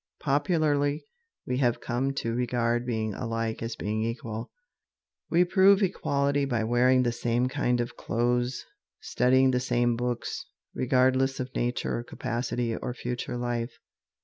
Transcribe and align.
Popularly 0.21 1.05
we 1.45 1.59
have 1.59 1.79
come 1.79 2.11
to 2.15 2.33
regard 2.33 2.87
being 2.87 3.13
alike 3.13 3.61
as 3.61 3.75
being 3.75 4.01
equal. 4.01 4.49
We 5.29 5.43
prove 5.43 5.83
equality 5.83 6.43
by 6.45 6.63
wearing 6.63 7.03
the 7.03 7.11
same 7.11 7.47
kind 7.47 7.79
of 7.79 7.97
clothes, 7.97 8.65
studying 8.99 9.51
the 9.51 9.59
same 9.59 9.95
books, 9.95 10.47
regardless 10.73 11.39
of 11.39 11.53
nature 11.53 11.99
or 11.99 12.03
capacity 12.03 12.75
or 12.75 12.95
future 12.95 13.37
life. 13.37 13.77